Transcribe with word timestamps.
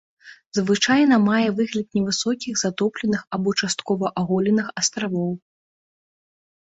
Звычайна 0.59 1.17
мае 1.25 1.47
выгляд 1.57 1.87
невысокіх 1.99 2.53
затопленых 2.61 3.21
або 3.37 3.49
часткова 3.59 4.11
аголеных 4.23 4.67
астравоў. 4.83 5.29